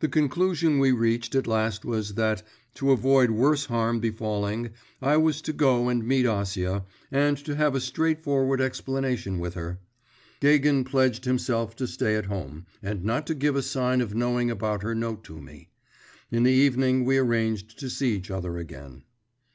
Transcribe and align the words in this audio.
The 0.00 0.08
conclusion 0.08 0.78
we 0.78 0.92
reached 0.92 1.34
at 1.34 1.46
last 1.46 1.82
was 1.86 2.12
that, 2.12 2.42
to 2.74 2.90
avoid 2.90 3.30
worse 3.30 3.64
harm 3.64 4.00
befalling, 4.00 4.68
I 5.00 5.16
was 5.16 5.40
to 5.40 5.52
go 5.54 5.88
and 5.88 6.06
meet 6.06 6.26
Acia, 6.26 6.84
and 7.10 7.38
to 7.38 7.56
have 7.56 7.74
a 7.74 7.80
straightforward 7.80 8.60
explanation 8.60 9.38
with 9.38 9.54
her; 9.54 9.78
Gagin 10.40 10.84
pledged 10.84 11.24
himself 11.24 11.74
to 11.76 11.86
stay 11.86 12.16
at 12.16 12.26
home, 12.26 12.66
and 12.82 13.02
not 13.02 13.26
to 13.28 13.34
give 13.34 13.56
a 13.56 13.62
sign 13.62 14.02
of 14.02 14.14
knowing 14.14 14.50
about 14.50 14.82
her 14.82 14.94
note 14.94 15.24
to 15.24 15.40
me; 15.40 15.70
in 16.30 16.42
the 16.42 16.52
evening 16.52 17.06
we 17.06 17.16
arranged 17.16 17.78
to 17.78 17.88
see 17.88 18.14
each 18.14 18.30
other 18.30 18.58
again. 18.58 19.04